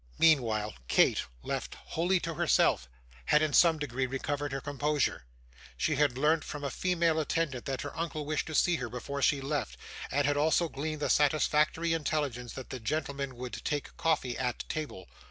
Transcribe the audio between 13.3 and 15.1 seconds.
would take coffee at table.